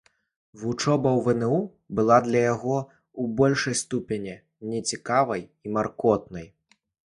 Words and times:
Вучоба 0.59 1.09
ў 1.17 1.27
вну 1.27 1.59
была 1.99 2.17
для 2.29 2.41
яго, 2.53 2.79
у 3.25 3.27
большай 3.43 3.77
ступені, 3.83 4.35
нецікавай 4.75 5.47
і 5.65 5.77
маркотнай. 5.79 6.53